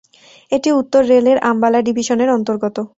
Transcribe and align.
এটি 0.51 0.69
উত্তর 0.81 1.01
রেল-এর 1.05 1.39
আম্বালা 1.49 1.79
ডিভিশনের 1.87 2.29
অন্তর্গত। 2.37 2.75